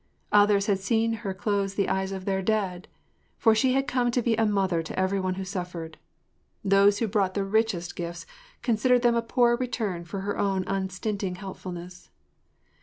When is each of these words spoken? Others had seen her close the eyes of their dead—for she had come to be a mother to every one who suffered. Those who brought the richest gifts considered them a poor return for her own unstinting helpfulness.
Others 0.31 0.65
had 0.65 0.79
seen 0.79 1.13
her 1.21 1.31
close 1.31 1.75
the 1.75 1.87
eyes 1.87 2.11
of 2.11 2.25
their 2.25 2.41
dead—for 2.41 3.53
she 3.53 3.73
had 3.73 3.85
come 3.87 4.09
to 4.09 4.23
be 4.23 4.35
a 4.35 4.47
mother 4.47 4.81
to 4.81 4.97
every 4.99 5.19
one 5.19 5.35
who 5.35 5.45
suffered. 5.45 5.99
Those 6.65 6.97
who 6.97 7.07
brought 7.07 7.35
the 7.35 7.43
richest 7.45 7.95
gifts 7.95 8.25
considered 8.63 9.03
them 9.03 9.13
a 9.13 9.21
poor 9.21 9.55
return 9.55 10.03
for 10.05 10.21
her 10.21 10.39
own 10.39 10.63
unstinting 10.65 11.35
helpfulness. 11.35 12.09